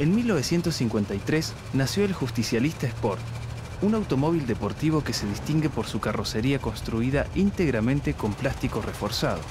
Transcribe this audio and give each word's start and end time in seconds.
En 0.00 0.14
1953 0.14 1.52
nació 1.74 2.06
el 2.06 2.14
Justicialista 2.14 2.86
Sport, 2.86 3.20
un 3.82 3.94
automóvil 3.94 4.46
deportivo 4.46 5.04
que 5.04 5.12
se 5.12 5.26
distingue 5.26 5.68
por 5.68 5.86
su 5.86 6.00
carrocería 6.00 6.58
construida 6.58 7.26
íntegramente 7.34 8.14
con 8.14 8.32
plástico 8.32 8.80
reforzado. 8.80 9.42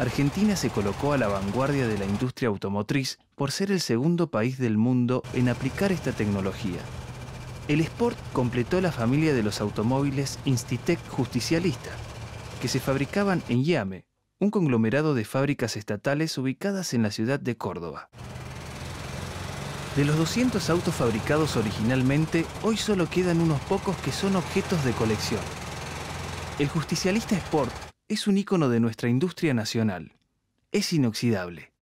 Argentina 0.00 0.56
se 0.56 0.70
colocó 0.70 1.12
a 1.12 1.18
la 1.18 1.28
vanguardia 1.28 1.86
de 1.86 1.98
la 1.98 2.04
industria 2.04 2.48
automotriz 2.48 3.20
por 3.36 3.52
ser 3.52 3.70
el 3.70 3.80
segundo 3.80 4.28
país 4.28 4.58
del 4.58 4.76
mundo 4.76 5.22
en 5.34 5.48
aplicar 5.48 5.92
esta 5.92 6.10
tecnología. 6.10 6.80
El 7.68 7.80
Sport 7.80 8.18
completó 8.32 8.80
la 8.80 8.90
familia 8.90 9.34
de 9.34 9.44
los 9.44 9.60
automóviles 9.60 10.40
Institec 10.46 10.98
Justicialista, 11.10 11.90
que 12.60 12.66
se 12.66 12.80
fabricaban 12.80 13.40
en 13.48 13.62
Yame, 13.62 14.04
un 14.40 14.50
conglomerado 14.50 15.14
de 15.14 15.24
fábricas 15.24 15.76
estatales 15.76 16.36
ubicadas 16.38 16.92
en 16.92 17.04
la 17.04 17.12
ciudad 17.12 17.38
de 17.38 17.56
Córdoba. 17.56 18.10
De 20.00 20.06
los 20.06 20.16
200 20.16 20.70
autos 20.70 20.94
fabricados 20.94 21.58
originalmente, 21.58 22.46
hoy 22.62 22.78
solo 22.78 23.06
quedan 23.10 23.38
unos 23.38 23.60
pocos 23.60 23.94
que 23.98 24.12
son 24.12 24.34
objetos 24.34 24.82
de 24.82 24.92
colección. 24.92 25.42
El 26.58 26.68
justicialista 26.68 27.36
Sport 27.36 27.70
es 28.08 28.26
un 28.26 28.38
icono 28.38 28.70
de 28.70 28.80
nuestra 28.80 29.10
industria 29.10 29.52
nacional. 29.52 30.14
Es 30.72 30.94
inoxidable. 30.94 31.74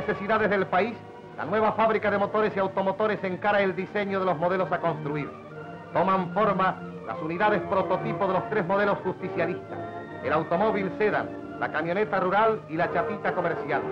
Necesidades 0.00 0.48
del 0.48 0.66
país, 0.66 0.94
la 1.36 1.44
nueva 1.44 1.72
fábrica 1.72 2.10
de 2.10 2.16
motores 2.16 2.56
y 2.56 2.58
automotores 2.58 3.22
encara 3.22 3.60
el 3.60 3.76
diseño 3.76 4.18
de 4.18 4.24
los 4.24 4.38
modelos 4.38 4.72
a 4.72 4.80
construir. 4.80 5.30
Toman 5.92 6.32
forma 6.32 6.80
las 7.06 7.20
unidades 7.20 7.60
prototipo 7.62 8.26
de 8.26 8.32
los 8.32 8.48
tres 8.48 8.66
modelos 8.66 8.96
justicialistas, 9.04 9.78
el 10.24 10.32
automóvil 10.32 10.90
sedan, 10.96 11.58
la 11.60 11.70
camioneta 11.70 12.18
rural 12.18 12.62
y 12.70 12.76
la 12.76 12.90
chapita 12.94 13.34
comercial. 13.34 13.82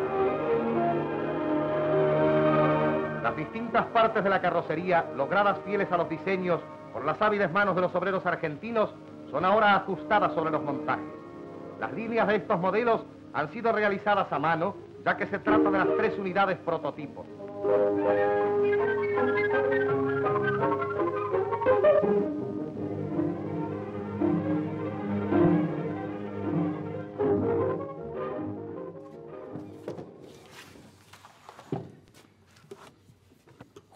Las 3.23 3.37
distintas 3.37 3.85
partes 3.87 4.25
de 4.25 4.31
la 4.31 4.41
carrocería, 4.41 5.05
logradas 5.15 5.59
fieles 5.67 5.93
a 5.93 5.99
los 5.99 6.09
diseños 6.09 6.61
por 6.95 7.05
las 7.05 7.21
hábiles 7.21 7.53
manos 7.53 7.75
de 7.75 7.83
los 7.83 7.95
obreros 7.95 8.25
argentinos, 8.25 8.95
son 9.31 9.45
ahora 9.45 9.75
ajustadas 9.75 10.33
sobre 10.33 10.53
los 10.53 10.63
montajes. 10.63 11.05
Las 11.79 11.93
líneas 11.93 12.29
de 12.29 12.37
estos 12.37 12.59
modelos 12.59 13.05
han 13.35 13.53
sido 13.53 13.73
realizadas 13.73 14.33
a 14.33 14.39
mano 14.39 14.88
ya 15.05 15.17
que 15.17 15.27
se 15.27 15.39
trata 15.39 15.71
de 15.71 15.79
las 15.79 15.89
tres 15.97 16.19
unidades 16.19 16.59
prototipos. 16.59 17.27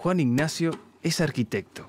Juan 0.03 0.19
Ignacio 0.19 0.73
es 1.03 1.21
arquitecto. 1.21 1.89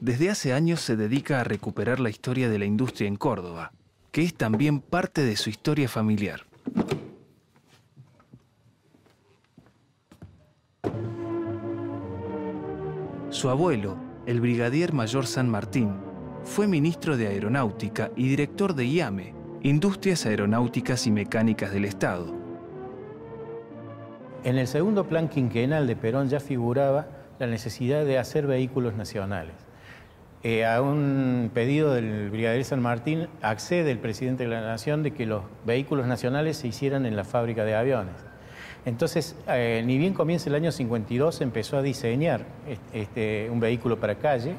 Desde 0.00 0.30
hace 0.30 0.52
años 0.52 0.80
se 0.80 0.96
dedica 0.96 1.40
a 1.40 1.44
recuperar 1.44 2.00
la 2.00 2.10
historia 2.10 2.48
de 2.48 2.58
la 2.58 2.64
industria 2.64 3.06
en 3.06 3.14
Córdoba, 3.14 3.72
que 4.10 4.22
es 4.22 4.34
también 4.34 4.80
parte 4.80 5.22
de 5.24 5.36
su 5.36 5.48
historia 5.48 5.88
familiar. 5.88 6.44
Su 13.36 13.50
abuelo, 13.50 13.98
el 14.24 14.40
brigadier 14.40 14.94
mayor 14.94 15.26
San 15.26 15.46
Martín, 15.50 15.92
fue 16.42 16.66
ministro 16.66 17.18
de 17.18 17.26
Aeronáutica 17.26 18.10
y 18.16 18.30
director 18.30 18.74
de 18.74 18.86
IAME, 18.86 19.34
Industrias 19.60 20.24
Aeronáuticas 20.24 21.06
y 21.06 21.10
Mecánicas 21.10 21.70
del 21.70 21.84
Estado. 21.84 22.34
En 24.42 24.56
el 24.56 24.66
segundo 24.66 25.06
plan 25.06 25.28
quinquenal 25.28 25.86
de 25.86 25.96
Perón 25.96 26.30
ya 26.30 26.40
figuraba 26.40 27.08
la 27.38 27.46
necesidad 27.46 28.06
de 28.06 28.18
hacer 28.18 28.46
vehículos 28.46 28.94
nacionales. 28.94 29.52
Eh, 30.42 30.64
a 30.64 30.80
un 30.80 31.50
pedido 31.52 31.92
del 31.92 32.30
brigadier 32.30 32.64
San 32.64 32.80
Martín 32.80 33.28
accede 33.42 33.90
el 33.90 33.98
presidente 33.98 34.44
de 34.44 34.48
la 34.48 34.62
Nación 34.62 35.02
de 35.02 35.10
que 35.10 35.26
los 35.26 35.42
vehículos 35.66 36.06
nacionales 36.06 36.56
se 36.56 36.68
hicieran 36.68 37.04
en 37.04 37.16
la 37.16 37.24
fábrica 37.24 37.66
de 37.66 37.74
aviones. 37.74 38.14
Entonces, 38.86 39.34
eh, 39.48 39.82
ni 39.84 39.98
bien 39.98 40.14
comienza 40.14 40.48
el 40.48 40.54
año 40.54 40.70
52, 40.70 41.40
empezó 41.40 41.76
a 41.76 41.82
diseñar 41.82 42.46
este, 42.92 43.50
un 43.50 43.58
vehículo 43.58 43.98
para 43.98 44.14
calle, 44.14 44.54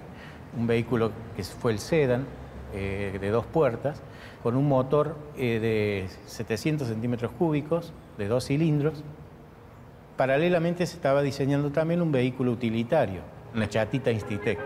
un 0.60 0.68
vehículo 0.68 1.12
que 1.38 1.44
fue 1.44 1.72
el 1.72 1.80
Sedan, 1.80 2.26
eh, 2.74 3.18
de 3.22 3.30
dos 3.30 3.46
puertas, 3.46 4.02
con 4.44 4.58
un 4.58 4.68
motor 4.68 5.16
eh, 5.38 5.60
de 5.62 6.08
700 6.26 6.90
centímetros 6.90 7.32
cúbicos, 7.32 7.94
de 8.18 8.28
dos 8.28 8.46
cilindros. 8.46 9.02
Paralelamente 10.18 10.86
se 10.86 10.98
estaba 10.98 11.22
diseñando 11.22 11.72
también 11.72 12.02
un 12.02 12.12
vehículo 12.12 12.52
utilitario, 12.52 13.22
una 13.56 13.70
chatita 13.70 14.12
Institec. 14.12 14.60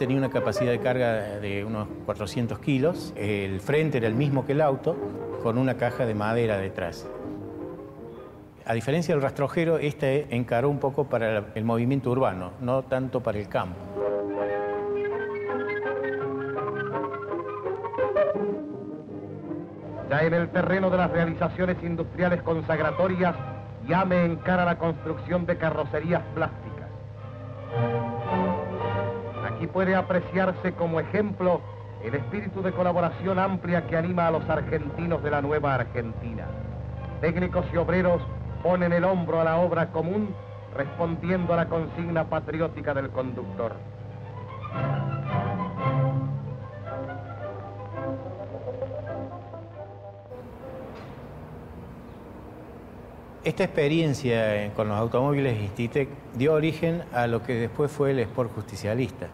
Tenía 0.00 0.16
una 0.16 0.30
capacidad 0.30 0.72
de 0.72 0.80
carga 0.80 1.38
de 1.38 1.64
unos 1.64 1.86
400 2.06 2.58
kilos, 2.58 3.12
el 3.14 3.60
frente 3.60 3.98
era 3.98 4.08
el 4.08 4.16
mismo 4.16 4.44
que 4.44 4.50
el 4.50 4.62
auto, 4.62 4.96
con 5.44 5.58
una 5.58 5.76
caja 5.76 6.06
de 6.06 6.14
madera 6.14 6.58
detrás. 6.58 7.06
A 8.66 8.72
diferencia 8.72 9.14
del 9.14 9.22
rastrojero, 9.22 9.76
este 9.76 10.34
encaró 10.34 10.70
un 10.70 10.78
poco 10.78 11.04
para 11.04 11.44
el 11.54 11.64
movimiento 11.64 12.10
urbano, 12.10 12.52
no 12.60 12.82
tanto 12.82 13.22
para 13.22 13.38
el 13.38 13.46
campo. 13.46 13.76
Ya 20.08 20.22
en 20.22 20.32
el 20.32 20.48
terreno 20.48 20.88
de 20.88 20.96
las 20.96 21.10
realizaciones 21.10 21.76
industriales 21.82 22.40
consagratorias, 22.42 23.34
ya 23.86 24.06
me 24.06 24.24
encara 24.24 24.64
la 24.64 24.78
construcción 24.78 25.44
de 25.44 25.58
carrocerías 25.58 26.22
plásticas. 26.34 26.88
Aquí 29.46 29.66
puede 29.66 29.94
apreciarse 29.94 30.72
como 30.72 31.00
ejemplo 31.00 31.60
el 32.02 32.14
espíritu 32.14 32.62
de 32.62 32.72
colaboración 32.72 33.38
amplia 33.38 33.86
que 33.86 33.96
anima 33.98 34.26
a 34.26 34.30
los 34.30 34.48
argentinos 34.48 35.22
de 35.22 35.30
la 35.30 35.42
nueva 35.42 35.74
Argentina. 35.74 36.46
Técnicos 37.20 37.66
y 37.72 37.76
obreros 37.76 38.22
ponen 38.64 38.94
el 38.94 39.04
hombro 39.04 39.42
a 39.42 39.44
la 39.44 39.58
obra 39.58 39.92
común 39.92 40.34
respondiendo 40.74 41.52
a 41.52 41.56
la 41.56 41.68
consigna 41.68 42.30
patriótica 42.30 42.94
del 42.94 43.10
conductor. 43.10 43.74
Esta 53.44 53.64
experiencia 53.64 54.72
con 54.72 54.88
los 54.88 54.96
automóviles 54.96 55.60
Istitec 55.60 56.08
dio 56.34 56.54
origen 56.54 57.02
a 57.12 57.26
lo 57.26 57.42
que 57.42 57.52
después 57.56 57.92
fue 57.92 58.12
el 58.12 58.20
Sport 58.20 58.54
Justicialista. 58.54 59.26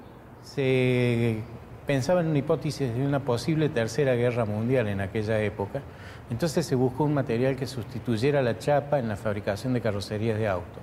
Se 0.42 1.38
pensaba 1.86 2.20
en 2.20 2.26
una 2.26 2.38
hipótesis 2.38 2.92
de 2.92 3.06
una 3.06 3.20
posible 3.20 3.68
tercera 3.68 4.14
guerra 4.14 4.44
mundial 4.44 4.88
en 4.88 5.00
aquella 5.00 5.40
época 5.40 5.82
entonces 6.30 6.64
se 6.64 6.76
buscó 6.76 7.04
un 7.04 7.14
material 7.14 7.56
que 7.56 7.66
sustituyera 7.66 8.40
la 8.40 8.58
chapa 8.58 8.98
en 8.98 9.08
la 9.08 9.16
fabricación 9.16 9.72
de 9.72 9.80
carrocerías 9.80 10.38
de 10.38 10.48
auto. 10.48 10.80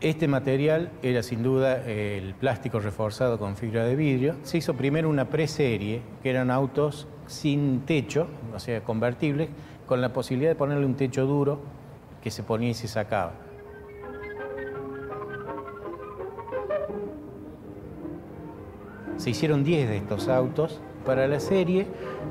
Este 0.00 0.28
material 0.28 0.90
era 1.02 1.22
sin 1.22 1.42
duda 1.42 1.84
el 1.84 2.34
plástico 2.34 2.80
reforzado 2.80 3.38
con 3.38 3.56
fibra 3.56 3.84
de 3.84 3.96
vidrio. 3.96 4.36
Se 4.44 4.56
hizo 4.56 4.74
primero 4.74 5.10
una 5.10 5.26
preserie, 5.26 6.00
que 6.22 6.30
eran 6.30 6.50
autos 6.50 7.06
sin 7.26 7.80
techo, 7.80 8.26
o 8.54 8.58
sea, 8.58 8.82
convertibles, 8.82 9.50
con 9.86 10.00
la 10.00 10.12
posibilidad 10.12 10.52
de 10.52 10.54
ponerle 10.54 10.86
un 10.86 10.94
techo 10.94 11.26
duro 11.26 11.60
que 12.22 12.30
se 12.30 12.42
ponía 12.42 12.70
y 12.70 12.74
se 12.74 12.88
sacaba. 12.88 13.32
Se 19.18 19.28
hicieron 19.28 19.64
10 19.64 19.88
de 19.88 19.96
estos 19.98 20.28
autos 20.28 20.80
para 21.04 21.26
la 21.26 21.40
serie 21.40 21.86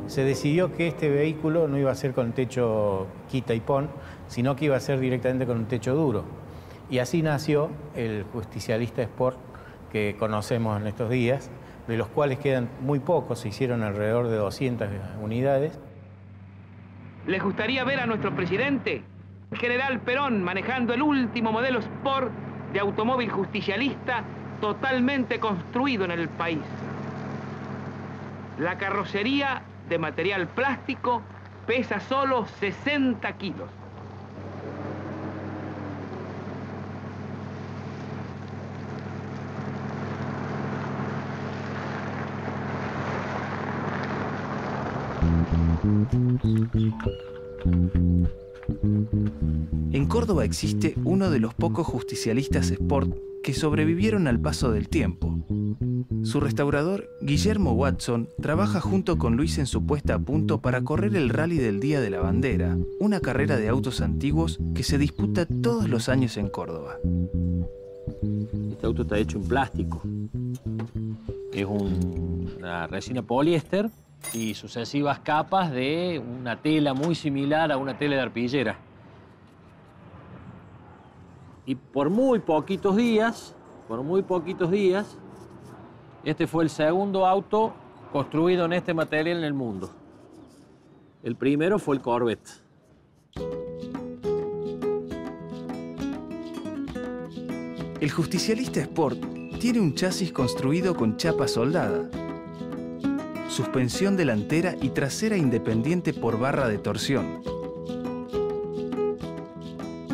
se 0.08 0.24
decidió 0.24 0.74
que 0.74 0.88
este 0.88 1.10
vehículo 1.10 1.68
no 1.68 1.78
iba 1.78 1.92
a 1.92 1.96
ser 1.96 2.14
con 2.14 2.32
techo 2.34 3.08
quita 3.30 3.54
y 3.54 3.60
pon, 3.60 3.90
sino 4.28 4.56
que 4.56 4.66
iba 4.66 4.76
a 4.76 4.80
ser 4.80 5.00
directamente 5.00 5.46
con 5.46 5.58
un 5.58 5.66
techo 5.66 5.96
duro. 5.96 6.24
Y 6.90 7.00
así 7.00 7.22
nació 7.22 7.70
el 7.96 8.24
justicialista 8.32 9.02
Sport 9.02 9.38
que 9.92 10.16
conocemos 10.18 10.80
en 10.80 10.88
estos 10.88 11.10
días, 11.10 11.50
de 11.88 11.98
los 11.98 12.08
cuales 12.08 12.40
quedan 12.40 12.70
muy 12.82 13.00
pocos, 13.00 13.40
se 13.40 13.50
hicieron 13.50 13.84
alrededor 13.84 14.28
de 14.28 14.38
200 14.38 14.88
unidades. 15.22 15.80
¿Les 17.28 17.44
gustaría 17.44 17.84
ver 17.84 18.00
a 18.00 18.06
nuestro 18.06 18.36
presidente, 18.36 19.04
General 19.54 20.00
Perón, 20.00 20.44
manejando 20.44 20.94
el 20.94 21.02
último 21.02 21.52
modelo 21.52 21.80
Sport 21.80 22.32
de 22.74 22.80
automóvil 22.80 23.32
justicialista 23.32 24.24
totalmente 24.62 25.40
construido 25.40 26.06
en 26.06 26.12
el 26.12 26.30
país? 26.30 26.60
La 28.60 28.78
carrocería 28.78 29.62
de 29.88 29.98
material 29.98 30.50
plástico 30.50 31.22
pesa 31.66 32.02
solo 32.02 32.46
60 32.60 33.32
kilos. 33.38 33.70
En 49.94 50.06
Córdoba 50.08 50.44
existe 50.44 50.96
uno 51.06 51.30
de 51.30 51.40
los 51.40 51.54
pocos 51.54 51.88
justicialistas 51.88 52.72
sport 52.72 53.16
que 53.42 53.54
sobrevivieron 53.54 54.28
al 54.28 54.42
paso 54.42 54.72
del 54.72 54.90
tiempo. 54.90 55.34
Su 56.24 56.40
restaurador, 56.40 57.10
Guillermo 57.22 57.74
Watson, 57.74 58.30
trabaja 58.42 58.82
junto 58.82 59.18
con 59.18 59.36
Luis 59.36 59.58
en 59.58 59.66
su 59.66 59.86
puesta 59.86 60.16
a 60.16 60.20
punto 60.20 60.60
para 60.60 60.82
correr 60.84 61.16
el 61.16 61.30
Rally 61.30 61.58
del 61.58 61.80
Día 61.80 62.02
de 62.02 62.10
la 62.10 62.20
Bandera, 62.20 62.78
una 63.00 63.20
carrera 63.20 63.58
de 63.58 63.70
autos 63.70 64.02
antiguos 64.02 64.60
que 64.76 64.84
se 64.84 64.98
disputa 64.98 65.46
todos 65.46 65.88
los 65.88 66.10
años 66.10 66.38
en 66.38 66.50
Córdoba. 66.50 66.98
Este 68.72 68.86
auto 68.86 69.04
está 69.04 69.18
hecho 69.18 69.38
en 69.38 69.48
plástico. 69.48 70.02
Es 71.54 71.66
una 71.66 72.88
resina 72.88 73.22
poliéster 73.22 73.90
y 74.34 74.54
sucesivas 74.54 75.20
capas 75.20 75.72
de 75.72 76.20
una 76.20 76.62
tela 76.62 76.94
muy 76.94 77.16
similar 77.16 77.72
a 77.72 77.78
una 77.78 77.98
tela 77.98 78.16
de 78.16 78.22
arpillera. 78.22 78.78
Y 81.66 81.76
por 81.76 82.10
muy 82.10 82.40
poquitos 82.40 82.96
días, 82.96 83.56
por 83.88 84.04
muy 84.04 84.22
poquitos 84.22 84.72
días, 84.72 85.18
este 86.30 86.46
fue 86.46 86.64
el 86.64 86.70
segundo 86.70 87.26
auto 87.26 87.74
construido 88.12 88.66
en 88.66 88.74
este 88.74 88.94
material 88.94 89.38
en 89.38 89.44
el 89.44 89.54
mundo. 89.54 89.90
El 91.24 91.36
primero 91.36 91.80
fue 91.80 91.96
el 91.96 92.02
Corvette. 92.02 92.50
El 98.00 98.12
justicialista 98.12 98.80
Sport 98.80 99.20
tiene 99.60 99.82
un 99.82 99.94
chasis 99.94 100.32
construido 100.32 100.96
con 100.96 101.18
chapa 101.18 101.48
soldada, 101.48 102.10
suspensión 103.50 104.16
delantera 104.16 104.76
y 104.80 104.90
trasera 104.90 105.36
independiente 105.36 106.14
por 106.14 106.40
barra 106.40 106.70
de 106.70 106.78
torsión, 106.78 107.42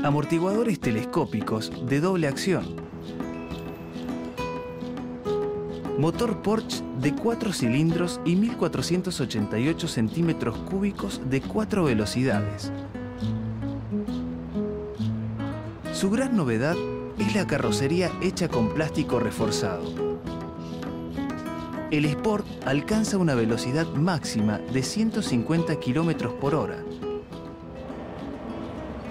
amortiguadores 0.03 0.79
telescópicos 0.79 1.71
de 1.85 1.99
doble 1.99 2.27
acción, 2.27 2.84
motor 5.97 6.41
Porsche 6.41 6.83
de 6.99 7.13
4 7.13 7.53
cilindros 7.53 8.19
y 8.25 8.35
1488 8.35 9.87
centímetros 9.87 10.57
cúbicos 10.59 11.21
de 11.29 11.41
4 11.41 11.83
velocidades. 11.85 12.71
Su 15.93 16.09
gran 16.09 16.35
novedad 16.35 16.75
es 17.17 17.35
la 17.35 17.47
carrocería 17.47 18.11
hecha 18.21 18.49
con 18.49 18.73
plástico 18.73 19.19
reforzado 19.19 20.15
el 21.91 22.05
Sport 22.05 22.45
alcanza 22.65 23.17
una 23.17 23.35
velocidad 23.35 23.85
máxima 23.87 24.57
de 24.57 24.81
150 24.83 25.75
km 25.79 26.29
por 26.39 26.55
hora. 26.55 26.77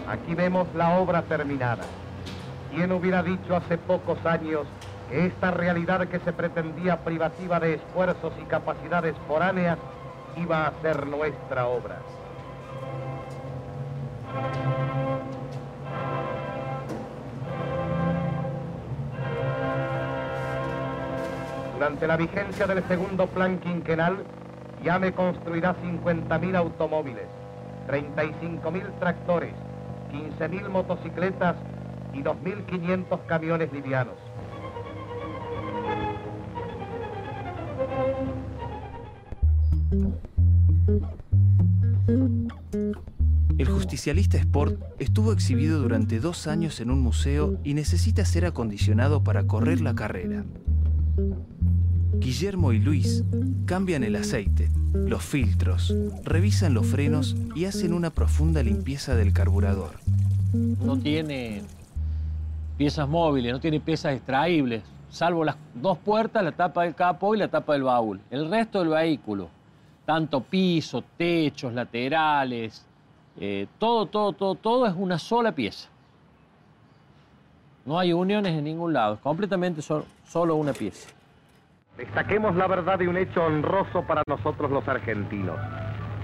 Aquí 0.09 0.35
vemos 0.35 0.67
la 0.75 0.99
obra 0.99 1.23
terminada. 1.23 1.85
¿Quién 2.75 2.93
hubiera 2.93 3.23
dicho 3.23 3.57
hace 3.57 3.79
pocos 3.79 4.19
años 4.27 4.67
esta 5.11 5.51
realidad 5.51 6.07
que 6.09 6.19
se 6.21 6.33
pretendía 6.33 7.05
privativa 7.05 7.61
de 7.61 7.75
esfuerzos 7.75 8.33
y 8.41 8.45
capacidades 8.45 9.15
foráneas 9.27 9.79
iba 10.37 10.67
a 10.67 10.73
ser 10.83 11.07
nuestra 11.07 11.67
obra? 11.67 11.99
Durante 21.75 22.07
la 22.07 22.17
vigencia 22.17 22.67
del 22.67 22.83
segundo 22.89 23.27
plan 23.27 23.59
quinquenal, 23.59 24.25
me 25.01 25.13
construirá 25.13 25.75
50.000 25.83 26.57
automóviles, 26.57 27.27
35.000 27.89 28.99
tractores, 28.99 29.55
15.000 30.13 30.69
motocicletas 30.69 31.57
y 32.13 32.23
2.500 32.23 33.27
camiones 33.27 33.73
livianos. 33.73 34.15
Justicialista 43.95 44.39
Sport 44.39 44.81
estuvo 44.99 45.31
exhibido 45.31 45.79
durante 45.79 46.19
dos 46.19 46.49
años 46.49 46.81
en 46.81 46.91
un 46.91 47.01
museo 47.01 47.61
y 47.63 47.75
necesita 47.75 48.25
ser 48.25 48.45
acondicionado 48.45 49.23
para 49.23 49.47
correr 49.47 49.81
la 49.81 49.95
carrera. 49.95 50.45
Guillermo 52.15 52.73
y 52.73 52.81
Luis 52.81 53.23
cambian 53.67 54.03
el 54.03 54.17
aceite, 54.17 54.69
los 54.95 55.23
filtros, 55.23 55.95
revisan 56.25 56.75
los 56.75 56.89
frenos 56.89 57.37
y 57.55 57.67
hacen 57.67 57.93
una 57.93 58.11
profunda 58.11 58.65
limpieza 58.65 59.15
del 59.15 59.33
carburador. 59.33 59.93
No 60.53 60.99
tiene 60.99 61.63
piezas 62.77 63.09
móviles, 63.09 63.53
no 63.53 63.61
tiene 63.61 63.79
piezas 63.79 64.17
extraíbles, 64.17 64.83
salvo 65.09 65.45
las 65.45 65.55
dos 65.73 65.99
puertas, 65.99 66.43
la 66.43 66.51
tapa 66.51 66.83
del 66.83 66.97
capó 66.97 67.37
y 67.37 67.39
la 67.39 67.47
tapa 67.47 67.75
del 67.75 67.85
baúl. 67.85 68.21
El 68.29 68.51
resto 68.51 68.81
del 68.81 68.89
vehículo, 68.89 69.51
tanto 70.05 70.41
piso, 70.41 71.05
techos, 71.17 71.73
laterales, 71.73 72.85
eh, 73.41 73.67
todo, 73.79 74.07
todo, 74.07 74.33
todo, 74.33 74.55
todo 74.55 74.87
es 74.87 74.95
una 74.97 75.19
sola 75.19 75.53
pieza. 75.53 75.89
No 77.85 77.99
hay 77.99 78.13
uniones 78.13 78.53
en 78.53 78.65
ningún 78.65 78.93
lado, 78.93 79.15
es 79.15 79.21
completamente 79.21 79.83
solo 79.83 80.57
una 80.57 80.73
pieza. 80.73 81.11
Destaquemos 81.97 82.57
la 82.57 82.67
verdad 82.67 82.99
de 82.99 83.07
un 83.07 83.17
hecho 83.17 83.45
honroso 83.45 84.03
para 84.03 84.23
nosotros 84.27 84.71
los 84.71 84.87
argentinos. 84.89 85.57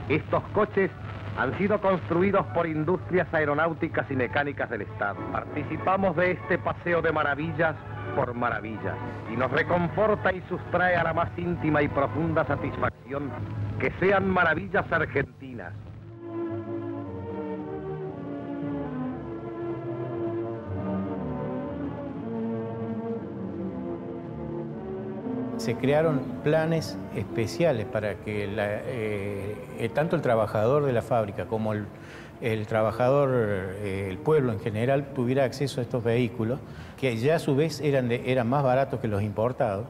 Estos 0.09 0.43
coches 0.55 0.91
han 1.39 1.57
sido 1.59 1.81
construidos 1.81 2.45
por 2.47 2.67
industrias 2.67 3.33
aeronáuticas 3.33 4.11
y 4.11 4.17
mecánicas 4.17 4.69
del 4.69 4.83
Estado. 4.83 5.17
Participamos 5.31 6.17
de 6.17 6.33
este 6.33 6.59
paseo 6.59 7.03
de 7.03 7.13
maravillas 7.13 7.77
por 8.17 8.35
maravillas 8.35 8.97
y 9.33 9.37
nos 9.37 9.51
reconforta 9.51 10.33
y 10.33 10.43
sustrae 10.49 10.97
a 10.97 11.05
la 11.05 11.15
más 11.15 11.31
íntima 11.39 11.83
y 11.83 11.89
profunda 11.89 12.45
satisfacción 12.45 13.31
que 13.79 13.93
sean 14.01 14.29
maravillas 14.29 14.91
argentinas, 14.91 15.73
se 25.61 25.75
crearon 25.75 26.21
planes 26.43 26.97
especiales 27.15 27.87
para 27.87 28.15
que 28.15 28.45
eh, 28.47 29.55
eh, 29.79 29.91
tanto 29.93 30.17
el 30.17 30.23
trabajador 30.23 30.87
de 30.87 30.93
la 30.93 31.03
fábrica 31.03 31.45
como 31.45 31.75
el, 31.75 32.67
trabajador, 32.67 33.31
eh, 33.35 34.07
el 34.09 34.17
pueblo 34.17 34.53
en 34.53 34.61
general, 34.61 35.09
tuviera 35.15 35.45
acceso 35.45 35.81
a 35.81 35.83
estos 35.83 36.03
vehículos, 36.03 36.61
que 36.99 37.15
ya 37.19 37.37
a 37.37 37.39
su 37.39 37.55
vez 37.55 37.81
eran, 37.81 38.49
más 38.49 38.65
baratos 38.65 39.01
que 39.01 39.09
los 39.09 39.23
importados, 39.23 39.87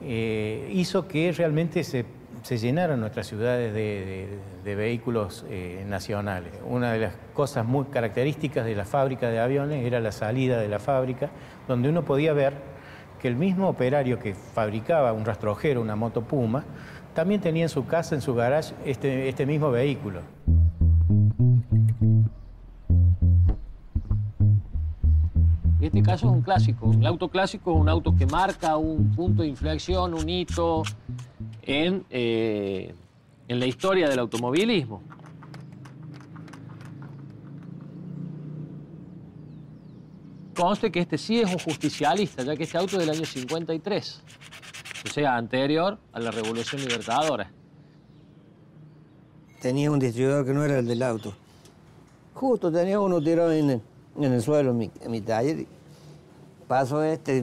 hizo 0.00 1.06
que 1.06 1.32
realmente 1.32 1.84
se, 1.84 2.04
llenaran 2.50 2.98
nuestras 2.98 3.28
ciudades 3.28 3.72
de, 3.72 4.26
de 4.64 4.74
vehículos 4.74 5.46
nacionales. 5.86 6.52
Una 6.66 6.92
de 6.92 6.98
las 6.98 7.14
cosas 7.32 7.64
muy 7.64 7.84
características 7.86 8.66
de 8.66 8.74
la 8.74 8.84
fábrica 8.84 9.30
de 9.30 9.38
aviones 9.38 9.86
era 9.86 10.00
la 10.00 10.12
salida 10.12 10.60
de 10.60 10.68
la 10.68 10.80
fábrica, 10.80 11.30
donde 11.68 11.88
uno 11.88 12.04
podía 12.04 12.32
ver 12.32 12.73
que 13.24 13.28
el 13.28 13.36
mismo 13.36 13.70
operario 13.70 14.18
que 14.18 14.34
fabricaba 14.34 15.14
un 15.14 15.24
rastrojero, 15.24 15.80
una 15.80 15.96
moto 15.96 16.20
Puma, 16.20 16.62
también 17.14 17.40
tenía 17.40 17.62
en 17.62 17.70
su 17.70 17.86
casa, 17.86 18.14
en 18.14 18.20
su 18.20 18.34
garage, 18.34 18.74
este, 18.84 19.30
este 19.30 19.46
mismo 19.46 19.70
vehículo. 19.70 20.20
Este 25.80 26.02
caso 26.02 26.26
es 26.26 26.32
un 26.34 26.42
clásico. 26.42 26.92
El 26.92 27.06
auto 27.06 27.28
clásico 27.28 27.72
es 27.72 27.80
un 27.80 27.88
auto 27.88 28.14
que 28.14 28.26
marca 28.26 28.76
un 28.76 29.10
punto 29.12 29.40
de 29.40 29.48
inflexión, 29.48 30.12
un 30.12 30.28
hito 30.28 30.82
en, 31.62 32.04
eh, 32.10 32.94
en 33.48 33.58
la 33.58 33.64
historia 33.64 34.06
del 34.06 34.18
automovilismo. 34.18 35.00
Conste 40.54 40.90
que 40.92 41.00
este 41.00 41.18
sí 41.18 41.40
es 41.40 41.50
un 41.50 41.58
justicialista, 41.58 42.42
ya 42.42 42.56
que 42.56 42.62
este 42.64 42.78
auto 42.78 42.96
es 42.98 43.06
del 43.06 43.10
año 43.16 43.24
53, 43.24 44.22
o 45.04 45.08
sea, 45.08 45.36
anterior 45.36 45.98
a 46.12 46.20
la 46.20 46.30
Revolución 46.30 46.80
Libertadora. 46.80 47.50
tenía 49.60 49.90
un 49.90 49.98
distribuidor 49.98 50.44
que 50.44 50.52
no 50.52 50.62
era 50.62 50.78
el 50.78 50.86
del 50.86 51.02
auto. 51.02 51.34
Justo 52.34 52.70
tenía 52.70 53.00
uno 53.00 53.20
tirado 53.22 53.52
en 53.52 53.70
el, 53.70 53.80
en 54.18 54.32
el 54.32 54.42
suelo 54.42 54.72
en 54.72 54.78
mi, 54.78 54.90
en 55.00 55.10
mi 55.10 55.20
taller. 55.20 55.66
Paso 56.68 57.02
este, 57.02 57.42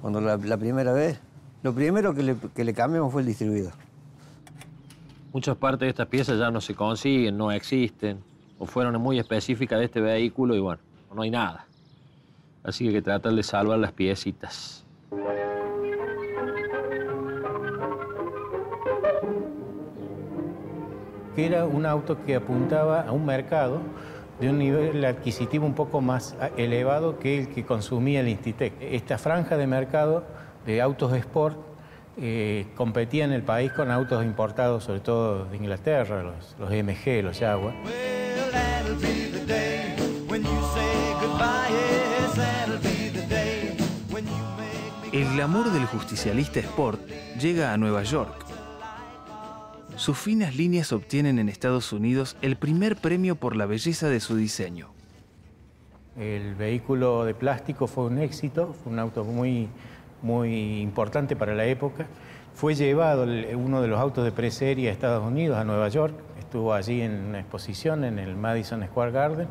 cuando 0.00 0.20
la, 0.20 0.36
la 0.38 0.56
primera 0.56 0.92
vez, 0.92 1.20
lo 1.62 1.74
primero 1.74 2.14
que 2.14 2.22
le, 2.22 2.36
que 2.54 2.64
le 2.64 2.72
cambiamos 2.72 3.12
fue 3.12 3.20
el 3.20 3.28
distribuidor. 3.28 3.72
Muchas 5.32 5.56
partes 5.56 5.80
de 5.80 5.90
estas 5.90 6.08
piezas 6.08 6.38
ya 6.38 6.50
no 6.50 6.60
se 6.60 6.74
consiguen, 6.74 7.36
no 7.36 7.52
existen, 7.52 8.22
o 8.58 8.66
fueron 8.66 9.00
muy 9.00 9.18
específicas 9.18 9.78
de 9.78 9.86
este 9.86 10.00
vehículo 10.00 10.54
y 10.56 10.60
bueno, 10.60 10.80
no 11.14 11.22
hay 11.22 11.30
nada. 11.30 11.66
Así 12.64 12.90
que 12.90 13.02
tratar 13.02 13.32
de 13.32 13.42
salvar 13.42 13.78
las 13.78 13.92
piecitas. 13.92 14.82
que 21.34 21.46
era 21.46 21.64
un 21.64 21.86
auto 21.86 22.24
que 22.24 22.34
apuntaba 22.34 23.02
a 23.02 23.12
un 23.12 23.24
mercado 23.24 23.80
de 24.40 24.50
un 24.50 24.58
nivel 24.58 25.04
adquisitivo 25.04 25.66
un 25.66 25.74
poco 25.74 26.00
más 26.00 26.36
elevado 26.56 27.18
que 27.18 27.40
el 27.40 27.48
que 27.48 27.64
consumía 27.64 28.20
el 28.20 28.28
Institec. 28.28 28.74
Esta 28.80 29.18
franja 29.18 29.56
de 29.56 29.66
mercado 29.66 30.24
de 30.66 30.80
autos 30.80 31.12
sport 31.14 31.56
eh, 32.18 32.66
competía 32.76 33.24
en 33.24 33.32
el 33.32 33.42
país 33.42 33.72
con 33.72 33.90
autos 33.90 34.24
importados, 34.24 34.84
sobre 34.84 35.00
todo 35.00 35.46
de 35.46 35.56
Inglaterra, 35.56 36.22
los, 36.22 36.56
los 36.58 36.70
MG, 36.70 37.22
los 37.22 37.38
Jaguar. 37.38 37.74
Well, 37.84 39.81
El 45.32 45.38
glamour 45.38 45.72
del 45.72 45.86
justicialista 45.86 46.60
Sport 46.60 47.08
llega 47.40 47.72
a 47.72 47.78
Nueva 47.78 48.02
York. 48.02 48.44
Sus 49.96 50.18
finas 50.18 50.56
líneas 50.56 50.92
obtienen 50.92 51.38
en 51.38 51.48
Estados 51.48 51.94
Unidos 51.94 52.36
el 52.42 52.56
primer 52.56 52.96
premio 52.96 53.34
por 53.34 53.56
la 53.56 53.64
belleza 53.64 54.10
de 54.10 54.20
su 54.20 54.36
diseño. 54.36 54.90
El 56.18 56.54
vehículo 56.54 57.24
de 57.24 57.32
plástico 57.32 57.86
fue 57.86 58.04
un 58.04 58.18
éxito, 58.18 58.74
fue 58.74 58.92
un 58.92 58.98
auto 58.98 59.24
muy, 59.24 59.70
muy 60.20 60.82
importante 60.82 61.34
para 61.34 61.54
la 61.54 61.64
época. 61.64 62.04
Fue 62.54 62.74
llevado 62.74 63.24
uno 63.56 63.80
de 63.80 63.88
los 63.88 63.98
autos 63.98 64.24
de 64.24 64.32
preserie 64.32 64.90
a 64.90 64.92
Estados 64.92 65.26
Unidos, 65.26 65.56
a 65.56 65.64
Nueva 65.64 65.88
York. 65.88 66.14
Estuvo 66.38 66.74
allí 66.74 67.00
en 67.00 67.12
una 67.12 67.40
exposición 67.40 68.04
en 68.04 68.18
el 68.18 68.36
Madison 68.36 68.84
Square 68.84 69.12
Garden. 69.12 69.48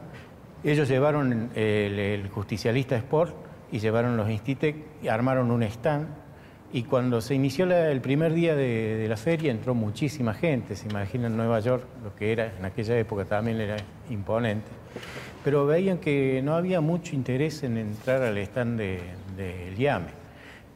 Ellos 0.63 0.87
llevaron 0.87 1.49
el 1.55 2.29
justicialista 2.29 2.95
Sport 2.97 3.50
y 3.71 3.79
llevaron 3.79 4.17
los 4.17 4.29
Institec 4.29 4.75
y 5.01 5.07
armaron 5.07 5.51
un 5.51 5.63
stand. 5.63 6.07
Y 6.73 6.83
cuando 6.83 7.19
se 7.19 7.35
inició 7.35 7.65
el 7.65 7.99
primer 7.99 8.33
día 8.33 8.55
de, 8.55 9.05
la 9.09 9.17
feria 9.17 9.51
entró 9.51 9.75
muchísima 9.75 10.33
gente. 10.33 10.75
Se 10.75 10.87
imaginan 10.87 11.35
Nueva 11.35 11.59
York, 11.59 11.83
lo 12.03 12.15
que 12.15 12.31
era 12.31 12.53
en 12.57 12.63
aquella 12.63 12.97
época 12.97 13.25
también 13.25 13.59
era 13.59 13.77
imponente. 14.09 14.69
Pero 15.43 15.65
veían 15.65 15.97
que 15.97 16.41
no 16.43 16.55
había 16.55 16.79
mucho 16.79 17.13
interés 17.15 17.63
en 17.63 17.77
entrar 17.77 18.21
al 18.21 18.37
stand 18.37 18.79
del 18.79 19.01
de, 19.35 19.75
IAME. 19.77 20.21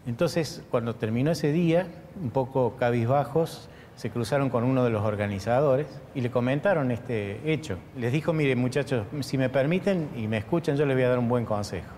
Entonces, 0.06 0.64
cuando 0.70 0.96
terminó 0.96 1.32
ese 1.32 1.52
día, 1.52 1.88
un 2.22 2.30
poco 2.30 2.76
cabizbajos, 2.78 3.70
se 3.96 4.10
cruzaron 4.10 4.50
con 4.50 4.66
uno 4.66 4.84
de 4.84 4.90
los 4.90 5.04
organizadores 5.04 5.88
y 6.14 6.22
le 6.22 6.30
comentaron 6.30 6.92
este 6.92 7.40
hecho. 7.50 7.78
Les 7.98 8.12
dijo, 8.12 8.34
mire 8.34 8.56
muchachos, 8.56 9.06
si 9.22 9.38
me 9.38 9.50
permiten 9.50 10.10
y 10.16 10.28
me 10.28 10.38
escuchan, 10.38 10.76
yo 10.76 10.86
les 10.86 10.96
voy 10.96 11.06
a 11.06 11.10
dar 11.10 11.20
un 11.20 11.30
buen 11.30 11.46
consejo. 11.46 11.95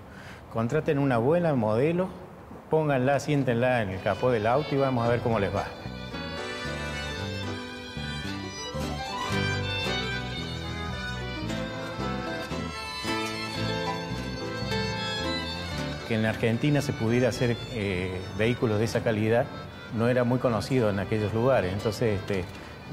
Contraten 0.53 0.97
una 0.97 1.17
buena 1.17 1.53
modelo, 1.55 2.07
pónganla, 2.69 3.19
siéntenla 3.19 3.81
en 3.81 3.89
el 3.89 4.01
capó 4.01 4.31
del 4.31 4.47
auto 4.47 4.73
y 4.73 4.77
vamos 4.77 5.05
a 5.05 5.09
ver 5.09 5.19
cómo 5.19 5.39
les 5.39 5.53
va. 5.53 5.65
que 16.07 16.15
en 16.15 16.25
Argentina 16.25 16.81
se 16.81 16.93
pudiera 16.93 17.27
hacer 17.27 17.57
eh, 17.73 18.17
vehículos 18.37 18.79
de 18.79 18.85
esa 18.85 19.03
calidad 19.03 19.45
no 19.95 20.07
era 20.07 20.23
muy 20.23 20.39
conocido 20.39 20.89
en 20.89 20.99
aquellos 20.99 21.33
lugares. 21.33 21.73
Entonces, 21.73 22.19
este, 22.19 22.45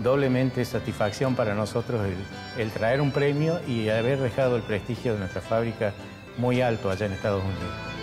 doblemente 0.03 0.65
satisfacción 0.65 1.35
para 1.35 1.55
nosotros 1.55 2.01
el, 2.05 2.63
el 2.63 2.71
traer 2.71 3.01
un 3.01 3.13
premio 3.13 3.61
y 3.67 3.89
haber 3.89 4.19
dejado 4.19 4.57
el 4.57 4.63
prestigio 4.63 5.15
de 5.15 5.21
nuestra 5.21 5.41
fábrica 5.41 5.93
muy 6.37 6.61
alto 6.61 6.91
allá 6.91 7.07
en 7.07 7.13
Estados 7.13 7.43
Unidos. 7.43 7.94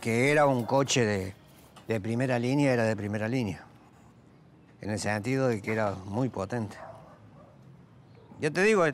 Que 0.00 0.30
era 0.30 0.46
un 0.46 0.64
coche 0.64 1.34
de, 1.86 2.00
primera 2.00 2.38
línea, 2.38 2.72
era 2.72 2.84
de 2.84 2.96
primera 2.96 3.28
línea. 3.28 3.62
En 4.80 4.90
el 4.90 4.98
sentido 4.98 5.48
de 5.48 5.60
que 5.60 5.72
era 5.72 5.94
muy 6.06 6.28
potente. 6.30 6.76
Yo 8.40 8.50
te 8.50 8.62
digo, 8.62 8.84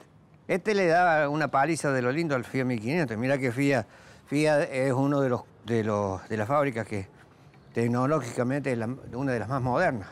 este 0.48 0.74
le 0.74 0.86
daba 0.88 1.28
una 1.28 1.48
paliza 1.48 1.92
de 1.92 2.02
lo 2.02 2.10
lindo 2.10 2.34
al 2.34 2.44
Fiat 2.44 2.64
1500. 2.66 3.16
Mira 3.16 3.38
que 3.38 3.52
Fiat, 3.52 3.86
Fiat 4.26 4.68
es 4.72 4.92
uno 4.92 5.20
de 5.20 5.28
los, 5.28 5.42
de 5.64 6.36
las 6.36 6.48
fábricas 6.48 6.86
que 6.88 7.06
tecnológicamente 7.72 8.72
es 8.72 8.78
una 9.12 9.32
de 9.32 9.38
las 9.38 9.48
más 9.48 9.62
modernas. 9.62 10.08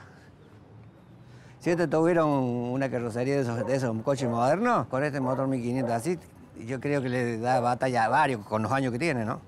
Si 1.58 1.70
este 1.70 1.88
tuviera 1.88 2.24
un- 2.26 2.70
una 2.72 2.90
carrocería 2.90 3.36
de 3.36 3.40
esos, 3.40 3.66
de 3.66 3.74
esos 3.74 4.00
coches 4.02 4.28
modernos, 4.28 4.86
con 4.86 5.02
este 5.02 5.18
motor 5.18 5.48
1500 5.48 5.92
así, 5.94 6.18
yo 6.66 6.78
creo 6.78 7.00
que 7.02 7.08
le 7.08 7.38
da 7.38 7.58
batalla 7.60 8.04
a 8.04 8.08
varios 8.08 8.46
con 8.46 8.62
los 8.62 8.70
años 8.70 8.92
que 8.92 8.98
tiene, 8.98 9.24
¿no? 9.24 9.40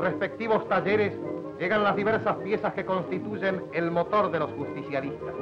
Respectivos 0.00 0.68
talleres 0.68 1.12
llegan 1.58 1.82
las 1.82 1.96
diversas 1.96 2.36
piezas 2.36 2.74
que 2.74 2.84
constituyen 2.84 3.62
el 3.72 3.90
motor 3.90 4.30
de 4.30 4.38
los 4.38 4.50
justicialistas. 4.52 5.34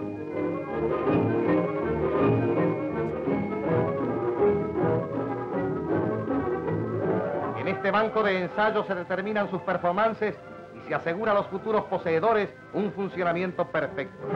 En 7.59 7.69
este 7.69 7.91
banco 7.91 8.23
de 8.23 8.43
ensayo 8.43 8.85
se 8.85 8.95
determinan 8.95 9.51
sus 9.51 9.63
performances 9.63 10.37
y 10.77 10.89
se 10.89 10.95
asegura 10.95 11.33
a 11.33 11.35
los 11.35 11.47
futuros 11.47 11.85
poseedores 11.85 12.51
un 12.73 12.93
funcionamiento 12.93 13.67
perfecto. 13.69 14.27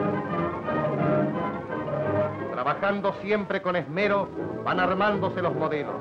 Trabajando 2.51 3.13
siempre 3.21 3.61
con 3.61 3.75
esmero, 3.75 4.27
van 4.65 4.79
armándose 4.79 5.41
los 5.41 5.55
modelos. 5.55 5.95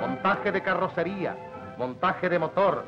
Montaje 0.00 0.52
de 0.52 0.62
carrocería, 0.62 1.36
montaje 1.78 2.28
de 2.28 2.38
motor, 2.38 2.84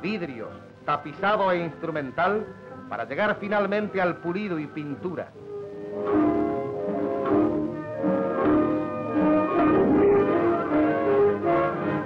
vidrios, 0.00 0.50
tapizado 0.84 1.50
e 1.52 1.58
instrumental, 1.58 2.46
para 2.88 3.04
llegar 3.04 3.36
finalmente 3.40 4.00
al 4.00 4.16
pulido 4.18 4.58
y 4.58 4.66
pintura. 4.66 5.32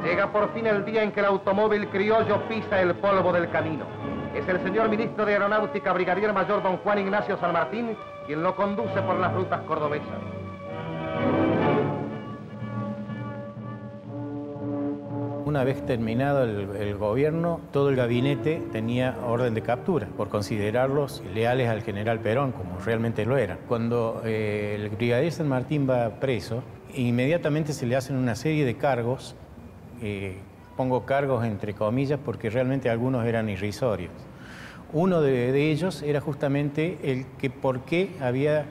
Llega 0.05 0.33
por 0.33 0.53
fin 0.53 0.67
el 0.67 0.85
día 0.85 1.03
en 1.03 1.13
que 1.13 1.21
el 1.21 1.27
automóvil 1.27 1.89
criollo 1.89 2.49
pisa 2.49 2.81
el 2.81 2.95
polvo 2.97 3.33
del 3.33 3.51
camino. 3.51 3.85
Es 4.35 4.49
el 4.49 4.63
señor 4.63 4.89
ministro 4.89 5.25
de 5.27 5.33
Aeronáutica, 5.35 5.93
brigadier 5.93 6.33
mayor 6.33 6.63
don 6.63 6.79
Juan 6.79 6.99
Ignacio 6.99 7.37
San 7.39 7.53
Martín, 7.53 7.97
quien 8.27 8.43
lo 8.43 8.55
conduce 8.55 9.01
por 9.03 9.17
las 9.17 9.35
rutas 9.35 9.61
cordobesas. 9.63 10.30
Una 15.51 15.65
vez 15.65 15.85
terminado 15.85 16.45
el, 16.45 16.95
gobierno, 16.95 17.61
todo 17.73 17.89
el 17.89 17.97
gabinete 17.97 18.63
tenía 18.71 19.17
orden 19.27 19.53
de 19.53 19.63
captura 19.63 20.07
por 20.17 20.29
considerarlos 20.29 21.25
leales 21.35 21.69
al 21.69 21.83
general 21.83 22.21
Perón, 22.21 22.53
como 22.53 22.79
realmente 22.79 23.27
lo 23.27 23.37
eran. 23.37 23.59
Cuando 23.67 24.23
eh, 24.25 24.77
el 24.79 24.91
brigadier 24.91 25.33
San 25.33 25.49
Martín 25.49 25.91
va 25.91 26.21
preso, 26.21 26.63
inmediatamente 26.95 27.73
se 27.73 27.85
le 27.87 27.97
hacen 27.97 28.15
una 28.15 28.37
serie 28.37 28.65
de 28.65 28.77
cargos, 28.77 29.35
eh, 30.01 30.37
pongo 30.77 31.05
cargos 31.05 31.45
entre 31.45 31.75
comillas 31.75 32.21
porque 32.25 32.49
realmente 32.49 32.89
algunos 32.89 33.27
eran 33.27 33.49
irrisorios. 33.49 34.13
Uno 34.93 35.21
de, 35.21 35.51
de 35.51 35.73
ellos 35.73 36.03
era 36.03 36.21
justamente 36.21 36.97
el 37.03 37.27
que 37.39 37.51
por 37.51 37.81
qué 37.81 38.11
había 38.21 38.67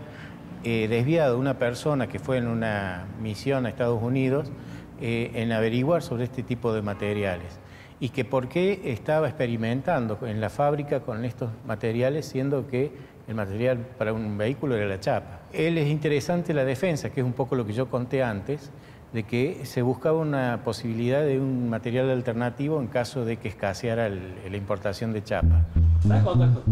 eh, 0.66 0.88
desviado 0.90 1.40
una 1.40 1.58
persona 1.58 2.08
que 2.08 2.20
fue 2.20 2.38
en 2.38 2.46
una 2.46 3.06
misión 3.22 3.66
a 3.66 3.70
Estados 3.70 4.04
Unidos 4.04 4.52
eh, 5.02 5.32
en 5.36 5.52
averiguar 5.52 6.02
sobre 6.02 6.26
este 6.26 6.44
tipo 6.44 6.74
de 6.74 6.82
materiales. 6.82 7.60
y 8.02 8.10
que 8.10 8.24
por 8.24 8.48
qué 8.48 8.80
estaba 8.86 9.28
experimentando 9.28 10.18
en 10.26 10.40
la 10.40 10.50
fábrica 10.50 11.02
con 11.02 11.26
estos 11.26 11.50
materiales, 11.68 12.26
siendo 12.26 12.66
que 12.66 12.94
el 13.28 13.36
material 13.36 13.78
para 13.98 14.14
un 14.14 14.38
vehículo 14.38 14.78
era 14.78 14.86
la 14.88 15.02
chapa. 15.02 15.40
Él 15.52 15.78
es 15.78 15.90
interesante 15.90 16.54
la 16.54 16.64
defensa, 16.64 17.10
que 17.10 17.20
es 17.20 17.26
un 17.26 17.34
poco 17.34 17.56
lo 17.56 17.66
que 17.66 17.74
yo 17.74 17.90
conté 17.90 18.24
antes, 18.24 18.72
de 19.12 19.24
que 19.24 19.66
se 19.66 19.82
buscaba 19.82 20.18
una 20.18 20.62
posibilidad 20.64 21.22
de 21.24 21.42
un 21.42 21.70
material 21.70 22.10
alternativo 22.10 22.80
en 22.80 22.88
caso 22.88 23.26
de 23.26 23.36
que 23.36 23.50
escaseara 23.50 24.08
el- 24.08 24.34
la 24.50 24.56
importación 24.56 25.12
de 25.12 25.22
chapa. 25.22 25.66
¿Sabes 26.08 26.24
contacto? 26.24 26.64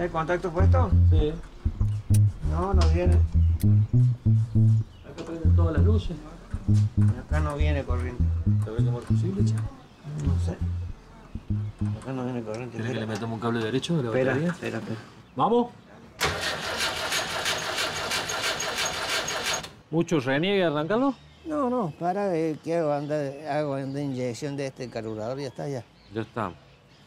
¿Hay 0.00 0.08
contacto 0.08 0.50
puesto? 0.50 0.90
Sí. 1.10 1.32
No, 2.50 2.74
no 2.74 2.82
viene. 2.92 3.14
Acá 5.04 5.24
prenden 5.24 5.54
todas 5.54 5.74
las 5.76 5.84
luces. 5.84 6.16
Acá 7.26 7.40
no 7.40 7.56
viene 7.56 7.82
corriente. 7.84 8.22
¿Te 8.64 8.70
ve 8.70 8.76
cómo 8.84 8.98
es 9.00 9.04
posible, 9.04 9.44
che? 9.44 9.54
No 9.54 10.38
sé. 10.44 10.52
Acá 12.00 12.12
no 12.12 12.24
viene 12.24 12.42
corriente. 12.42 12.76
¿Querés 12.76 12.92
que 12.92 13.00
le 13.00 13.06
metamos 13.06 13.34
un 13.34 13.40
cable 13.40 13.64
derecho 13.64 13.96
de 13.96 14.02
la 14.04 14.08
Espera, 14.08 14.30
batería? 14.32 14.52
espera, 14.52 14.78
espera. 14.78 15.00
¿Vamos? 15.36 15.68
¿Mucho 19.90 20.20
reniegue 20.20 20.64
arrancarlo? 20.64 21.14
No, 21.46 21.68
no, 21.68 21.92
para 21.98 22.34
eh, 22.36 22.56
que 22.64 22.76
hago 22.76 22.92
anda, 22.92 23.16
hago 23.50 23.74
anda 23.74 24.00
inyección 24.00 24.56
de 24.56 24.66
este 24.68 24.88
carburador 24.88 25.38
y 25.38 25.42
ya 25.42 25.48
está 25.48 25.68
ya. 25.68 25.84
Ya 26.12 26.22
está. 26.22 26.52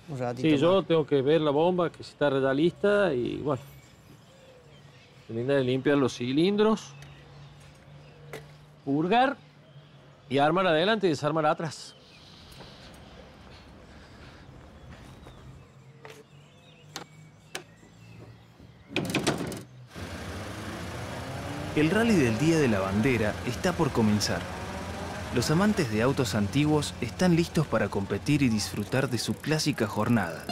Un 0.10 0.20
ratito. 0.20 0.48
Sí, 0.48 0.58
yo 0.58 0.84
tengo 0.84 1.06
que 1.06 1.22
ver 1.22 1.42
la 1.42 1.52
bomba, 1.52 1.92
que 1.92 2.04
si 2.04 2.12
está 2.12 2.30
ya 2.30 2.54
lista 2.54 3.14
y 3.14 3.38
bueno. 3.38 3.62
Terminar 5.28 5.58
de 5.58 5.64
limpiar 5.64 5.98
los 5.98 6.14
cilindros. 6.16 6.94
Purgar. 8.86 9.36
Y 10.30 10.40
armar 10.40 10.68
adelante 10.68 11.08
y 11.08 11.12
desarmar 11.12 11.46
atrás. 11.46 11.96
El 21.78 21.92
rally 21.92 22.16
del 22.16 22.40
Día 22.40 22.58
de 22.58 22.68
la 22.68 22.80
Bandera 22.80 23.36
está 23.46 23.72
por 23.72 23.92
comenzar. 23.92 24.42
Los 25.36 25.52
amantes 25.52 25.92
de 25.92 26.02
autos 26.02 26.34
antiguos 26.34 26.96
están 27.02 27.36
listos 27.36 27.68
para 27.68 27.88
competir 27.88 28.42
y 28.42 28.50
disfrutar 28.50 29.12
de 29.12 29.20
su 29.20 29.36
clásica 29.36 29.86
jornada. 29.86 30.44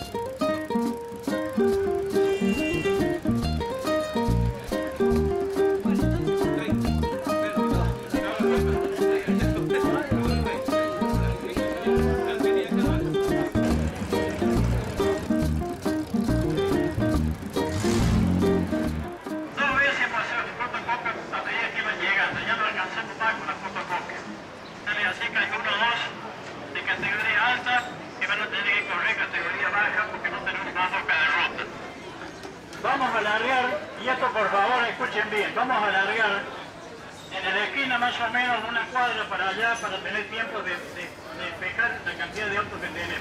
Tener 40.06 40.30
tiempo 40.30 40.60
de, 40.60 40.70
de, 40.70 40.76
de 40.76 41.46
despejar 41.50 42.00
la 42.06 42.14
cantidad 42.14 42.48
de 42.48 42.58
autos 42.58 42.80
que 42.80 42.88
tenemos. 42.88 43.20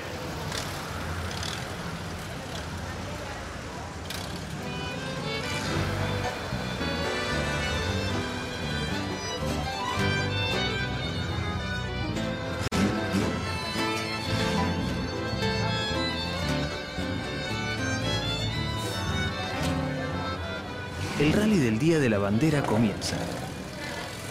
El 21.19 21.33
rally 21.33 21.59
del 21.59 21.79
Día 21.79 21.99
de 21.99 22.11
la 22.11 22.19
Bandera 22.19 22.63
comienza. 22.63 23.17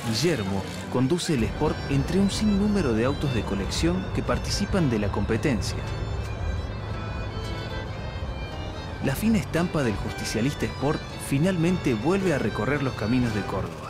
Guillermo 0.08 0.62
conduce 0.94 1.34
el 1.34 1.44
Sport 1.44 1.76
entre 1.90 2.20
un 2.20 2.30
sinnúmero 2.30 2.94
de 2.94 3.06
autos 3.06 3.34
de 3.34 3.42
colección 3.42 4.06
que 4.14 4.22
participan 4.22 4.92
de 4.92 5.00
la 5.00 5.12
competencia. 5.12 5.80
La 9.04 9.16
fina 9.16 9.40
estampa 9.40 9.82
del 9.82 9.96
justicialista 9.96 10.68
Sport 10.68 11.02
finalmente 11.28 11.96
vuelve 11.96 12.36
a 12.36 12.38
recorrer 12.38 12.84
los 12.84 12.94
caminos 12.94 13.34
de 13.34 13.42
Córdoba. 13.42 13.83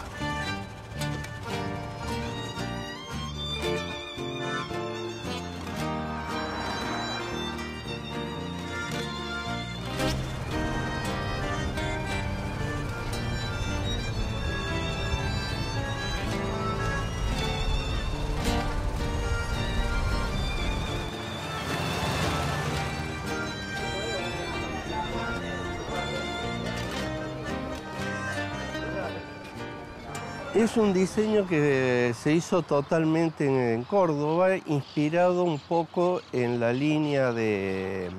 Es 30.64 30.78
un 30.78 30.94
diseño 30.94 31.46
que 31.46 32.14
se 32.18 32.32
hizo 32.32 32.62
totalmente 32.62 33.74
en, 33.74 33.84
Córdoba, 33.84 34.56
inspirado 34.66 35.44
un 35.44 35.60
poco 35.60 36.22
en 36.32 36.62
la 36.62 36.72
línea 36.72 37.34
de, 37.34 38.10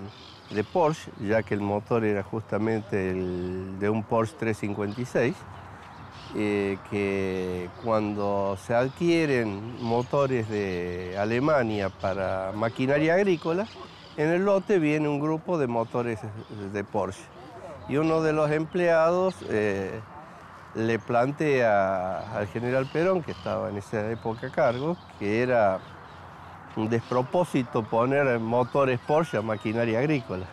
de 0.51 0.63
Porsche, 0.63 1.11
ya 1.27 1.43
que 1.43 1.55
el 1.55 1.63
motor 1.63 2.05
era 2.05 2.23
justamente 2.23 3.13
el 3.13 3.79
de 3.79 3.89
un 3.89 4.03
Porsche 4.03 4.35
356, 4.39 5.35
eh, 6.37 6.77
que 6.91 7.71
cuando 7.83 8.59
se 8.63 8.75
adquieren 8.75 9.83
motores 9.83 10.47
de 10.51 11.17
Alemania 11.19 11.89
para 11.89 12.53
maquinaria 12.55 13.15
agrícola, 13.15 13.67
en 14.19 14.29
el 14.29 14.45
lote 14.45 14.79
viene 14.79 15.09
un 15.09 15.19
grupo 15.19 15.57
de 15.57 15.67
motores 15.67 16.19
de 16.75 16.85
Porsche. 16.85 17.25
Y 17.89 17.97
uno 17.97 18.21
de 18.21 18.35
los 18.35 18.51
empleados 18.51 19.35
eh, 19.49 19.99
le 20.75 20.99
plantea 20.99 22.37
al 22.37 22.47
general 22.49 22.87
Perón, 22.93 23.23
que 23.23 23.33
estaba 23.33 23.69
en 23.69 23.77
esa 23.77 24.11
época 24.11 24.49
a 24.49 24.51
cargo, 24.51 24.97
que 25.19 25.43
era 25.43 25.79
un 26.77 26.89
despropósito 26.89 27.85
poner 27.85 28.39
motores 28.41 28.99
Porsche 29.01 29.39
a 29.39 29.43
maquinaria 29.43 30.01
agrícola. 30.01 30.47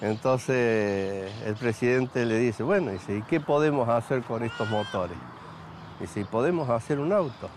Entonces 0.00 1.32
el 1.44 1.54
presidente 1.54 2.24
le 2.26 2.38
dice, 2.38 2.62
bueno, 2.62 2.90
dice, 2.90 3.16
¿y 3.16 3.22
qué 3.22 3.40
podemos 3.40 3.88
hacer 3.88 4.22
con 4.22 4.42
estos 4.42 4.68
motores? 4.68 5.16
Dice, 6.00 6.20
¿y 6.20 6.24
podemos 6.24 6.68
hacer 6.70 6.98
un 6.98 7.12
auto? 7.12 7.48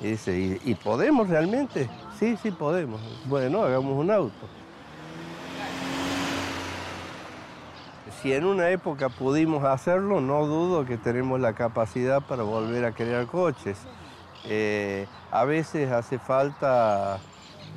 Dice, 0.00 0.38
¿y, 0.38 0.60
y 0.64 0.74
podemos 0.74 1.28
realmente? 1.28 1.88
Sí, 2.18 2.36
sí 2.42 2.50
podemos. 2.50 3.00
Bueno, 3.26 3.62
hagamos 3.62 3.96
un 3.96 4.10
auto. 4.10 4.61
Si 8.22 8.32
en 8.32 8.44
una 8.44 8.70
época 8.70 9.08
pudimos 9.08 9.64
hacerlo, 9.64 10.20
no 10.20 10.46
dudo 10.46 10.84
que 10.84 10.96
tenemos 10.96 11.40
la 11.40 11.54
capacidad 11.54 12.20
para 12.20 12.44
volver 12.44 12.84
a 12.84 12.92
crear 12.92 13.26
coches. 13.26 13.76
Eh, 14.44 15.08
a 15.32 15.44
veces 15.44 15.90
hace 15.90 16.20
falta 16.20 17.18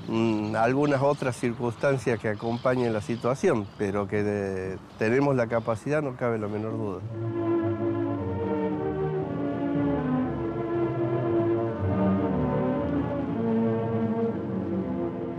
mm, 0.08 0.56
algunas 0.56 1.02
otras 1.02 1.36
circunstancias 1.36 2.20
que 2.20 2.30
acompañen 2.30 2.94
la 2.94 3.02
situación, 3.02 3.66
pero 3.80 4.08
que 4.08 4.78
tenemos 5.00 5.36
la 5.36 5.48
capacidad 5.48 6.04
no 6.04 6.16
cabe 6.16 6.38
la 6.38 6.48
menor 6.48 6.78
duda. 6.78 7.02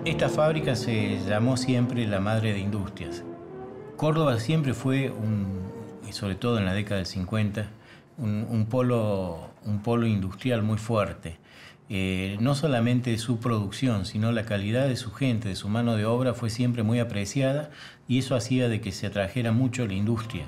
Esta 0.04 0.28
fábrica 0.28 0.74
se 0.74 1.20
llamó 1.20 1.56
siempre 1.56 2.04
la 2.08 2.18
madre 2.18 2.52
de 2.52 2.58
industrias. 2.58 3.22
Córdoba 3.96 4.38
siempre 4.38 4.74
fue, 4.74 5.10
un, 5.10 5.72
y 6.06 6.12
sobre 6.12 6.34
todo 6.34 6.58
en 6.58 6.66
la 6.66 6.74
década 6.74 6.96
del 6.96 7.06
50, 7.06 7.66
un, 8.18 8.46
un 8.48 8.66
polo, 8.66 9.50
un 9.64 9.82
polo 9.82 10.06
industrial 10.06 10.62
muy 10.62 10.76
fuerte. 10.76 11.38
Eh, 11.88 12.36
no 12.40 12.54
solamente 12.54 13.16
su 13.16 13.38
producción, 13.38 14.06
sino 14.06 14.32
la 14.32 14.44
calidad 14.44 14.86
de 14.88 14.96
su 14.96 15.12
gente, 15.12 15.48
de 15.48 15.54
su 15.54 15.68
mano 15.68 15.96
de 15.96 16.04
obra 16.04 16.34
fue 16.34 16.50
siempre 16.50 16.82
muy 16.82 16.98
apreciada 16.98 17.70
y 18.08 18.18
eso 18.18 18.34
hacía 18.34 18.68
de 18.68 18.80
que 18.80 18.90
se 18.90 19.06
atrajera 19.06 19.52
mucho 19.52 19.86
la 19.86 19.94
industria. 19.94 20.46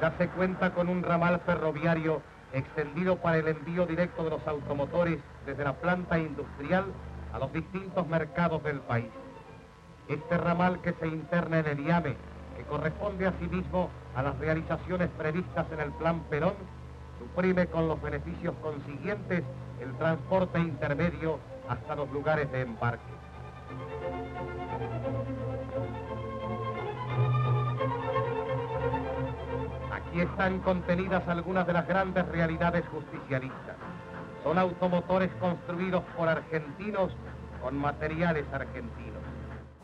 Ya 0.00 0.14
se 0.16 0.28
cuenta 0.28 0.72
con 0.74 0.88
un 0.88 1.02
ramal 1.02 1.40
ferroviario 1.44 2.22
extendido 2.52 3.16
para 3.16 3.38
el 3.38 3.48
envío 3.48 3.86
directo 3.86 4.22
de 4.22 4.30
los 4.30 4.46
automotores 4.46 5.18
desde 5.46 5.64
la 5.64 5.72
planta 5.80 6.18
industrial 6.18 6.84
a 7.32 7.38
los 7.38 7.52
distintos 7.52 8.06
mercados 8.08 8.62
del 8.62 8.80
país. 8.80 9.10
Este 10.08 10.36
ramal 10.36 10.80
que 10.80 10.92
se 10.94 11.06
interna 11.06 11.60
en 11.60 11.66
el 11.66 11.86
IAME, 11.86 12.16
que 12.56 12.64
corresponde 12.64 13.26
asimismo 13.26 13.90
a 14.16 14.22
las 14.22 14.36
realizaciones 14.38 15.08
previstas 15.16 15.66
en 15.72 15.80
el 15.80 15.92
Plan 15.92 16.20
Perón, 16.28 16.54
suprime 17.18 17.66
con 17.66 17.86
los 17.86 18.00
beneficios 18.02 18.54
consiguientes 18.62 19.44
el 19.80 19.92
transporte 19.94 20.58
intermedio 20.58 21.38
hasta 21.68 21.94
los 21.94 22.10
lugares 22.10 22.50
de 22.50 22.62
embarque. 22.62 23.02
Aquí 29.92 30.20
están 30.20 30.58
contenidas 30.60 31.26
algunas 31.28 31.66
de 31.66 31.72
las 31.72 31.86
grandes 31.86 32.26
realidades 32.28 32.84
justicialistas. 32.88 33.76
Son 34.42 34.58
automotores 34.58 35.30
construidos 35.38 36.02
por 36.16 36.28
argentinos 36.28 37.12
con 37.62 37.76
materiales 37.76 38.44
argentinos. 38.52 39.20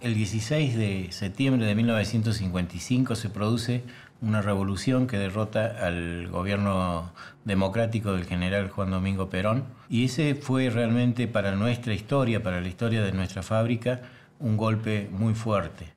El 0.01 0.15
16 0.15 0.77
de 0.77 1.09
septiembre 1.11 1.67
de 1.67 1.75
1955 1.75 3.15
se 3.15 3.31
produce 3.31 3.85
una 4.21 4.41
revolución 4.43 5.07
que 5.07 5.19
derrota 5.19 5.77
al 5.83 6.29
gobierno 6.29 7.13
democrático 7.45 8.13
del 8.13 8.25
general 8.25 8.71
Juan 8.71 8.91
Domingo 8.91 9.29
Perón 9.29 9.65
y 9.89 10.07
ese 10.07 10.35
fue 10.35 10.71
realmente 10.71 11.29
para 11.29 11.53
nuestra 11.53 11.93
historia, 11.95 12.43
para 12.43 12.61
la 12.61 12.69
historia 12.69 13.03
de 13.03 13.13
nuestra 13.13 13.43
fábrica, 13.43 14.01
un 14.39 14.57
golpe 14.57 15.09
muy 15.11 15.35
fuerte. 15.35 15.95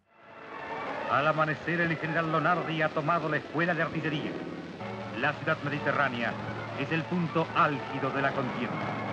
Al 1.12 1.28
amanecer, 1.28 1.82
el 1.82 1.98
general 1.98 2.32
Lonardi 2.32 2.82
ha 2.82 2.90
tomado 2.90 3.30
la 3.30 3.38
escuela 3.38 3.74
de 3.74 3.82
artillería. 3.82 4.32
La 5.20 5.34
ciudad 5.34 5.58
mediterránea 5.64 6.34
es 6.80 6.92
el 6.92 7.04
punto 7.04 7.46
álgido 7.56 8.10
de 8.12 8.22
la 8.22 8.32
contienda. 8.32 9.10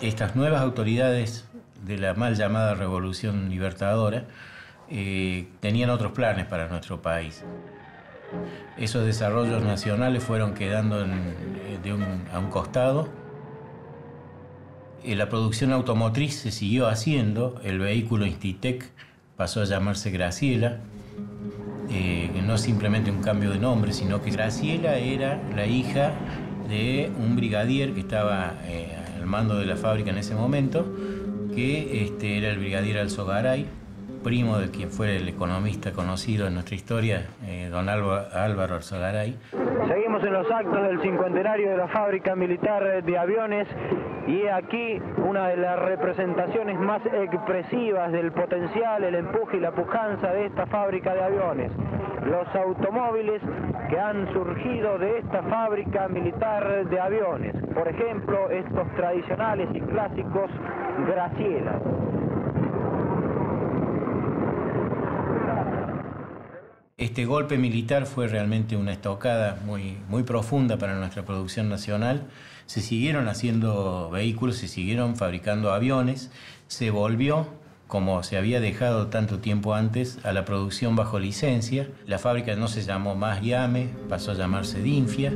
Estas 0.00 0.36
nuevas 0.36 0.62
autoridades 0.62 1.48
de 1.84 1.98
la 1.98 2.14
mal 2.14 2.34
llamada 2.34 2.74
Revolución 2.74 3.50
Libertadora 3.50 4.24
eh, 4.90 5.48
tenían 5.60 5.90
otros 5.90 6.12
planes 6.12 6.46
para 6.46 6.66
nuestro 6.68 7.02
país. 7.02 7.44
Esos 8.76 9.04
desarrollos 9.04 9.62
nacionales 9.62 10.22
fueron 10.22 10.54
quedando 10.54 11.04
eh, 11.04 12.28
a 12.32 12.38
un 12.38 12.50
costado. 12.50 13.08
Eh, 15.04 15.14
la 15.14 15.28
producción 15.28 15.72
automotriz 15.72 16.34
se 16.34 16.50
siguió 16.50 16.88
haciendo, 16.88 17.60
el 17.62 17.78
vehículo 17.78 18.26
Institec 18.26 18.90
pasó 19.36 19.62
a 19.62 19.64
llamarse 19.64 20.10
Graciela, 20.10 20.80
eh, 21.90 22.30
no 22.44 22.58
simplemente 22.58 23.10
un 23.10 23.22
cambio 23.22 23.50
de 23.50 23.58
nombre, 23.58 23.92
sino 23.92 24.20
que 24.20 24.30
Graciela 24.30 24.96
era 24.96 25.40
la 25.54 25.66
hija 25.66 26.12
de 26.68 27.10
un 27.18 27.36
brigadier 27.36 27.94
que 27.94 28.00
estaba 28.00 28.54
eh, 28.64 28.94
al 29.16 29.26
mando 29.26 29.56
de 29.56 29.66
la 29.66 29.76
fábrica 29.76 30.10
en 30.10 30.18
ese 30.18 30.34
momento, 30.34 30.84
que 31.54 32.04
este, 32.04 32.36
era 32.36 32.50
el 32.50 32.58
brigadier 32.58 32.98
Alzogaray, 32.98 33.66
primo 34.18 34.58
de 34.58 34.70
quien 34.70 34.90
fue 34.90 35.16
el 35.16 35.28
economista 35.28 35.92
conocido 35.92 36.46
en 36.46 36.54
nuestra 36.54 36.74
historia, 36.74 37.26
eh, 37.44 37.68
don 37.70 37.88
Álvaro 37.88 38.74
Alzogaray. 38.74 39.36
Seguimos 39.88 40.22
en 40.24 40.32
los 40.32 40.50
actos 40.50 40.82
del 40.82 41.00
cincuentenario 41.00 41.70
de 41.70 41.76
la 41.76 41.88
fábrica 41.88 42.34
militar 42.34 43.02
de 43.02 43.18
aviones 43.18 43.66
y 44.26 44.46
aquí 44.46 45.00
una 45.26 45.48
de 45.48 45.56
las 45.56 45.78
representaciones 45.78 46.78
más 46.78 47.00
expresivas 47.06 48.12
del 48.12 48.32
potencial, 48.32 49.04
el 49.04 49.14
empuje 49.14 49.56
y 49.56 49.60
la 49.60 49.72
pujanza 49.72 50.32
de 50.32 50.46
esta 50.46 50.66
fábrica 50.66 51.14
de 51.14 51.22
aviones. 51.22 51.72
Los 52.24 52.46
automóviles 52.54 53.40
que 53.88 53.98
han 53.98 54.30
surgido 54.32 54.98
de 54.98 55.18
esta 55.18 55.42
fábrica 55.44 56.08
militar 56.08 56.86
de 56.86 57.00
aviones. 57.00 57.54
Por 57.74 57.88
ejemplo, 57.88 58.50
estos 58.50 58.86
tradicionales 58.96 59.68
y 59.72 59.80
clásicos 59.80 60.50
Graciela. 61.06 61.80
Este 66.98 67.26
golpe 67.26 67.58
militar 67.58 68.06
fue 68.06 68.26
realmente 68.26 68.76
una 68.76 68.90
estocada 68.90 69.62
muy, 69.64 69.98
muy 70.08 70.24
profunda 70.24 70.78
para 70.78 70.98
nuestra 70.98 71.24
producción 71.24 71.68
nacional. 71.68 72.26
Se 72.66 72.80
siguieron 72.80 73.28
haciendo 73.28 74.10
vehículos, 74.10 74.56
se 74.56 74.66
siguieron 74.66 75.14
fabricando 75.14 75.72
aviones, 75.72 76.32
se 76.66 76.90
volvió, 76.90 77.46
como 77.86 78.24
se 78.24 78.36
había 78.36 78.58
dejado 78.58 79.06
tanto 79.06 79.38
tiempo 79.38 79.74
antes, 79.74 80.18
a 80.24 80.32
la 80.32 80.44
producción 80.44 80.96
bajo 80.96 81.20
licencia. 81.20 81.88
La 82.04 82.18
fábrica 82.18 82.56
no 82.56 82.66
se 82.66 82.82
llamó 82.82 83.14
más 83.14 83.42
Yame, 83.42 83.90
pasó 84.08 84.32
a 84.32 84.34
llamarse 84.34 84.82
Dinfia. 84.82 85.32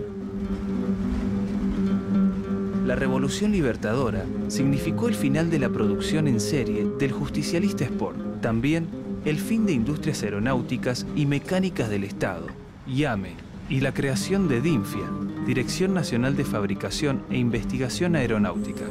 La 2.84 2.96
Revolución 2.96 3.52
Libertadora 3.52 4.24
significó 4.48 5.06
el 5.06 5.14
final 5.14 5.48
de 5.48 5.60
la 5.60 5.68
producción 5.68 6.26
en 6.26 6.40
serie 6.40 6.88
del 6.98 7.12
justicialista 7.12 7.84
Sport, 7.84 8.40
también 8.40 9.01
el 9.24 9.38
fin 9.38 9.66
de 9.66 9.72
industrias 9.72 10.22
aeronáuticas 10.22 11.06
y 11.14 11.26
mecánicas 11.26 11.88
del 11.88 12.04
Estado, 12.04 12.46
IAME, 12.86 13.34
y 13.68 13.80
la 13.80 13.94
creación 13.94 14.48
de 14.48 14.60
DINFIA, 14.60 15.08
Dirección 15.46 15.94
Nacional 15.94 16.36
de 16.36 16.44
Fabricación 16.44 17.22
e 17.30 17.38
Investigación 17.38 18.16
Aeronáutica. 18.16 18.84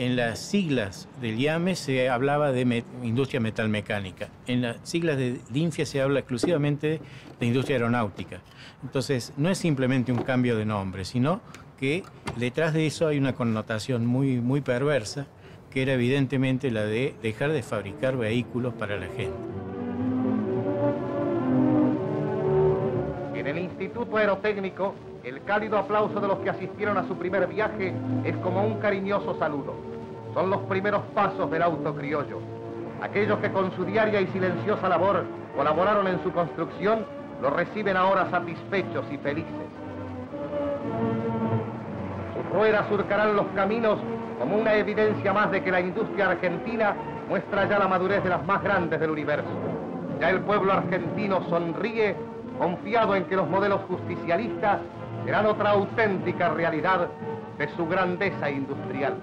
En 0.00 0.16
las 0.16 0.38
siglas 0.38 1.08
del 1.20 1.38
IAME 1.38 1.76
se 1.76 2.08
hablaba 2.08 2.52
de 2.52 2.84
industria 3.02 3.38
metalmecánica. 3.38 4.30
En 4.46 4.62
las 4.62 4.78
siglas 4.82 5.18
de 5.18 5.38
DINFIA 5.50 5.84
se 5.84 6.00
habla 6.00 6.20
exclusivamente 6.20 7.02
de 7.38 7.46
industria 7.46 7.76
aeronáutica. 7.76 8.40
Entonces, 8.82 9.34
no 9.36 9.50
es 9.50 9.58
simplemente 9.58 10.10
un 10.10 10.22
cambio 10.22 10.56
de 10.56 10.64
nombre, 10.64 11.04
sino 11.04 11.42
que 11.78 12.02
detrás 12.36 12.72
de 12.72 12.86
eso 12.86 13.08
hay 13.08 13.18
una 13.18 13.34
connotación 13.34 14.06
muy, 14.06 14.40
muy 14.40 14.62
perversa, 14.62 15.26
que 15.70 15.82
era 15.82 15.92
evidentemente 15.92 16.70
la 16.70 16.86
de 16.86 17.14
dejar 17.22 17.52
de 17.52 17.62
fabricar 17.62 18.16
vehículos 18.16 18.72
para 18.72 18.96
la 18.96 19.06
gente. 19.08 19.36
En 23.34 23.46
el 23.46 23.58
Instituto 23.58 24.16
Aerotécnico, 24.16 24.94
el 25.24 25.42
cálido 25.44 25.78
aplauso 25.78 26.18
de 26.18 26.28
los 26.28 26.38
que 26.38 26.50
asistieron 26.50 26.96
a 26.96 27.06
su 27.06 27.16
primer 27.16 27.46
viaje 27.46 27.94
es 28.24 28.36
como 28.36 28.64
un 28.64 28.78
cariñoso 28.78 29.38
saludo. 29.38 29.74
Son 30.32 30.48
los 30.48 30.60
primeros 30.62 31.02
pasos 31.14 31.50
del 31.50 31.62
auto 31.62 31.94
criollo. 31.94 32.38
Aquellos 33.02 33.38
que 33.40 33.50
con 33.50 33.70
su 33.72 33.84
diaria 33.84 34.20
y 34.20 34.26
silenciosa 34.28 34.88
labor 34.88 35.24
colaboraron 35.56 36.06
en 36.06 36.22
su 36.22 36.32
construcción, 36.32 37.04
lo 37.42 37.50
reciben 37.50 37.96
ahora 37.96 38.30
satisfechos 38.30 39.04
y 39.10 39.18
felices. 39.18 39.52
Sus 42.34 42.56
ruedas 42.56 42.86
surcarán 42.88 43.36
los 43.36 43.46
caminos 43.54 43.98
como 44.38 44.56
una 44.56 44.74
evidencia 44.74 45.32
más 45.32 45.50
de 45.50 45.62
que 45.62 45.70
la 45.70 45.80
industria 45.80 46.30
argentina 46.30 46.94
muestra 47.28 47.68
ya 47.68 47.78
la 47.78 47.88
madurez 47.88 48.22
de 48.22 48.30
las 48.30 48.44
más 48.46 48.62
grandes 48.62 48.98
del 49.00 49.10
universo. 49.10 49.48
Ya 50.18 50.30
el 50.30 50.40
pueblo 50.40 50.72
argentino 50.72 51.42
sonríe 51.48 52.16
confiado 52.58 53.14
en 53.14 53.24
que 53.24 53.36
los 53.36 53.48
modelos 53.48 53.80
justicialistas 53.88 54.80
serán 55.24 55.46
otra 55.46 55.70
auténtica 55.70 56.50
realidad 56.50 57.08
de 57.58 57.68
su 57.76 57.86
grandeza 57.86 58.50
industrial. 58.50 59.16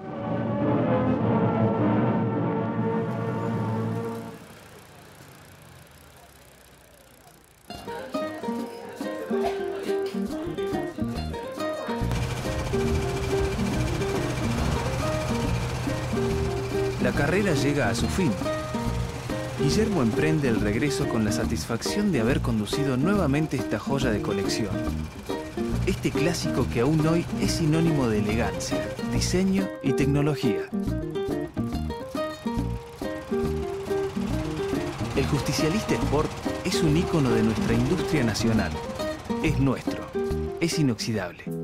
La 17.02 17.12
carrera 17.12 17.54
llega 17.54 17.88
a 17.88 17.94
su 17.94 18.06
fin. 18.06 18.30
Guillermo 19.58 20.02
emprende 20.02 20.48
el 20.48 20.60
regreso 20.60 21.08
con 21.08 21.24
la 21.24 21.32
satisfacción 21.32 22.12
de 22.12 22.20
haber 22.20 22.40
conducido 22.40 22.96
nuevamente 22.96 23.56
esta 23.56 23.78
joya 23.78 24.10
de 24.10 24.22
colección. 24.22 24.70
Este 25.88 26.10
clásico 26.10 26.66
que 26.70 26.80
aún 26.80 27.04
hoy 27.06 27.24
es 27.40 27.52
sinónimo 27.52 28.08
de 28.08 28.18
elegancia, 28.18 28.94
diseño 29.10 29.66
y 29.82 29.94
tecnología. 29.94 30.68
El 35.16 35.26
justicialista 35.28 35.94
Sport 35.94 36.30
es 36.66 36.82
un 36.82 36.94
ícono 36.94 37.30
de 37.30 37.42
nuestra 37.42 37.72
industria 37.72 38.22
nacional. 38.22 38.70
Es 39.42 39.58
nuestro. 39.60 40.04
Es 40.60 40.78
inoxidable. 40.78 41.57